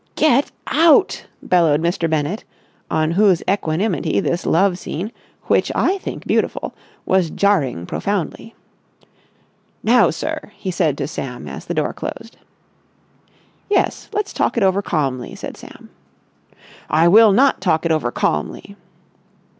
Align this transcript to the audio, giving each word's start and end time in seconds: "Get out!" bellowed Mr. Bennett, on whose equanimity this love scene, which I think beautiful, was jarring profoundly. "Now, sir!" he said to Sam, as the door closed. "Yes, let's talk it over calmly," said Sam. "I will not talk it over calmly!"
"Get 0.15 0.51
out!" 0.65 1.27
bellowed 1.43 1.79
Mr. 1.79 2.09
Bennett, 2.09 2.43
on 2.89 3.11
whose 3.11 3.43
equanimity 3.47 4.19
this 4.19 4.47
love 4.47 4.79
scene, 4.79 5.11
which 5.43 5.71
I 5.75 5.99
think 5.99 6.25
beautiful, 6.25 6.73
was 7.05 7.29
jarring 7.29 7.85
profoundly. 7.85 8.55
"Now, 9.83 10.09
sir!" 10.09 10.51
he 10.55 10.71
said 10.71 10.97
to 10.97 11.07
Sam, 11.07 11.47
as 11.47 11.65
the 11.65 11.75
door 11.75 11.93
closed. 11.93 12.37
"Yes, 13.69 14.09
let's 14.11 14.33
talk 14.33 14.57
it 14.57 14.63
over 14.63 14.81
calmly," 14.81 15.35
said 15.35 15.55
Sam. 15.55 15.91
"I 16.89 17.07
will 17.07 17.31
not 17.31 17.61
talk 17.61 17.85
it 17.85 17.91
over 17.91 18.09
calmly!" 18.11 18.75